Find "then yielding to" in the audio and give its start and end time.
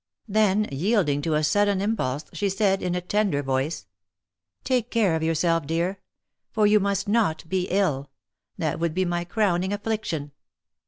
0.27-1.35